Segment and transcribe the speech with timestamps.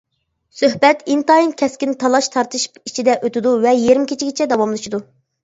[0.59, 5.05] سۆھبەت ئىنتايىن كەسكىن تالاش-تارتىش ئىچىدە ئۆتىدۇ ۋە يېرىم كېچىگىچە داۋاملىشىدۇ.